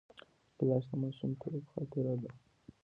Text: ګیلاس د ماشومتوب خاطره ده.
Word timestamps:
ګیلاس 0.57 0.85
د 0.89 0.91
ماشومتوب 1.01 1.63
خاطره 1.71 2.13
ده. 2.21 2.31